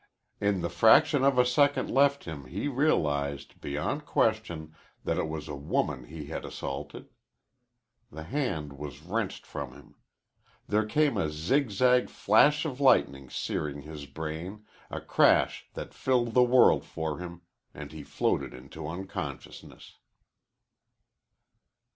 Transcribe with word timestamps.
In 0.39 0.61
the 0.61 0.69
fraction 0.71 1.23
of 1.23 1.37
a 1.37 1.45
second 1.45 1.91
left 1.91 2.23
him 2.23 2.45
he 2.45 2.67
realized, 2.67 3.61
beyond 3.61 4.03
question, 4.03 4.73
that 5.03 5.19
it 5.19 5.27
was 5.29 5.47
a 5.47 5.53
woman 5.53 6.05
he 6.05 6.25
had 6.25 6.43
assaulted. 6.43 7.09
The 8.11 8.23
hand 8.23 8.79
was 8.79 9.03
wrenched 9.03 9.45
from 9.45 9.73
him. 9.73 9.93
There 10.67 10.87
came 10.87 11.17
a 11.17 11.29
zigzag 11.29 12.09
flash 12.09 12.65
of 12.65 12.81
lightning 12.81 13.29
searing 13.29 13.81
his 13.83 14.07
brain, 14.07 14.65
a 14.89 15.01
crash 15.01 15.67
that 15.75 15.93
filled 15.93 16.33
the 16.33 16.41
world 16.41 16.83
for 16.83 17.19
him 17.19 17.43
and 17.71 17.91
he 17.91 18.01
floated 18.01 18.55
into 18.55 18.87
unconsciousness. 18.87 19.97